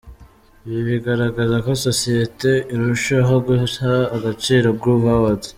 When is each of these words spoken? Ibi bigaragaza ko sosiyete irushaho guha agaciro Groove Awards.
Ibi 0.67 0.81
bigaragaza 0.89 1.55
ko 1.65 1.71
sosiyete 1.85 2.51
irushaho 2.73 3.33
guha 3.45 3.95
agaciro 4.15 4.67
Groove 4.81 5.09
Awards. 5.15 5.47